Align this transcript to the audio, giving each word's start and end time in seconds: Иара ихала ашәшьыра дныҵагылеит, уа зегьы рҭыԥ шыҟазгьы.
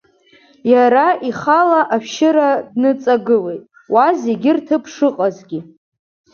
Иара 0.71 1.07
ихала 1.29 1.81
ашәшьыра 1.95 2.49
дныҵагылеит, 2.71 3.63
уа 3.93 4.05
зегьы 4.21 4.51
рҭыԥ 4.57 4.83
шыҟазгьы. 4.93 5.59